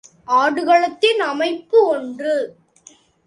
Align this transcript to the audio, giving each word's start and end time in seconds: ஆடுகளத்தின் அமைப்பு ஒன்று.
ஆடுகளத்தின் 0.27 1.19
அமைப்பு 1.19 1.87
ஒன்று. 1.87 2.33